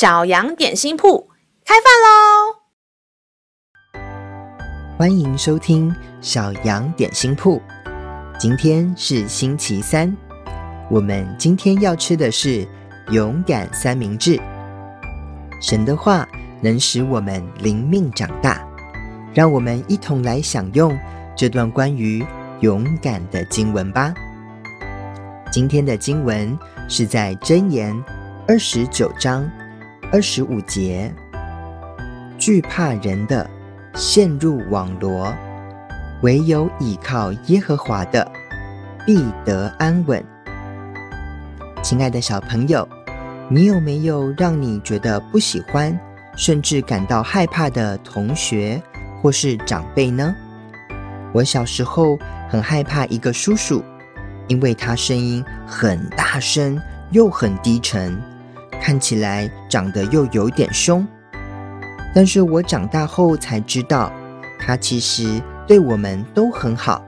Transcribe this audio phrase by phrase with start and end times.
[0.00, 1.28] 小羊点心铺
[1.62, 2.56] 开饭喽！
[4.96, 7.60] 欢迎收听小羊点心铺。
[8.38, 10.16] 今天是星期三，
[10.90, 12.66] 我们今天要吃的是
[13.10, 14.40] 勇敢三明治。
[15.60, 16.26] 神的话
[16.62, 18.66] 能使我们灵命长大，
[19.34, 20.98] 让我们一同来享用
[21.36, 22.24] 这段关于
[22.60, 24.14] 勇敢的经文吧。
[25.52, 27.94] 今天的经文是在箴言
[28.48, 29.46] 二十九章。
[30.12, 31.14] 二十五节，
[32.36, 33.48] 惧怕人的
[33.94, 35.32] 陷入网罗，
[36.22, 38.28] 唯有倚靠耶和华的，
[39.06, 40.20] 必得安稳。
[41.80, 42.88] 亲爱的小朋友，
[43.48, 45.96] 你有没有让你觉得不喜欢，
[46.34, 48.82] 甚至感到害怕的同学
[49.22, 50.34] 或是长辈呢？
[51.32, 52.18] 我小时候
[52.48, 53.80] 很害怕一个叔叔，
[54.48, 56.82] 因为他声音很大声，
[57.12, 58.20] 又很低沉。
[58.82, 61.06] 看起来长得又有点凶，
[62.14, 64.12] 但是我长大后才知道，
[64.58, 67.02] 他其实对我们都很好。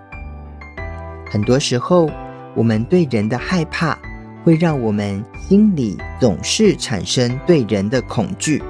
[1.31, 2.09] 很多时候，
[2.55, 3.99] 我们对人的害怕，
[4.45, 8.63] 会让我们心里总是产生对人的恐惧。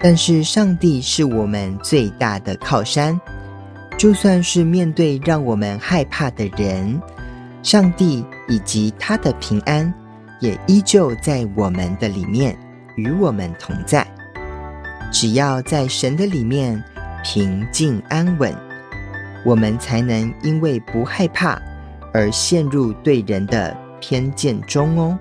[0.00, 3.20] 但是上帝是我们最大的靠山，
[3.98, 7.00] 就算是面对让我们害怕的人，
[7.62, 9.92] 上帝以及他的平安，
[10.40, 12.56] 也依旧在我们的里面
[12.96, 14.06] 与我们同在。
[15.12, 16.82] 只要在神的里面
[17.22, 18.54] 平静安稳，
[19.44, 21.60] 我们才能因为不害怕
[22.12, 25.18] 而陷入对人的偏见中哦。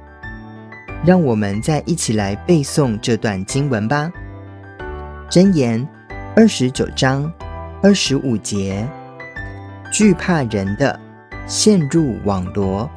[1.04, 4.12] 让我们再一起来背诵这段经文吧。
[5.30, 5.88] 箴言
[6.36, 7.32] 二十九章
[7.82, 8.88] 二十五节：
[9.92, 11.00] 惧怕人的
[11.48, 12.90] 陷入网罗。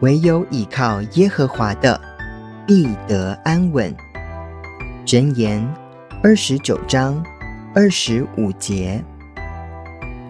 [0.00, 2.00] 唯有倚靠耶和华的，
[2.66, 3.94] 必得安稳。
[5.04, 5.66] 箴言
[6.22, 7.22] 二十九章
[7.74, 9.02] 二十五节：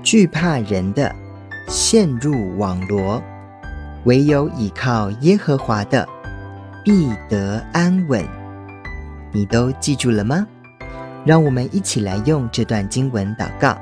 [0.03, 1.15] 惧怕人的
[1.69, 3.23] 陷入网罗，
[4.05, 6.09] 唯有倚靠耶和华的，
[6.85, 8.25] 必得安稳。
[9.31, 10.47] 你都记住了吗？
[11.25, 13.77] 让我们一起来用这段经文祷告。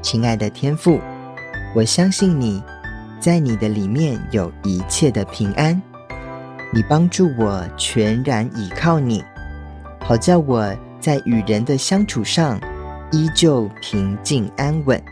[0.00, 1.00] 亲爱的天父，
[1.74, 2.62] 我相信你。
[3.20, 5.82] 在你的里面有一切的平安，
[6.70, 9.24] 你帮助我全然倚靠你，
[10.00, 12.60] 好叫我在与人的相处上
[13.10, 15.02] 依旧平静安稳，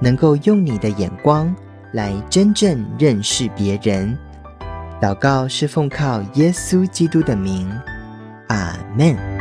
[0.00, 1.54] 能够用你的眼光
[1.92, 4.16] 来真正认识别人。
[5.00, 7.70] 祷告是奉靠耶稣基督的名，
[8.48, 9.33] 阿门。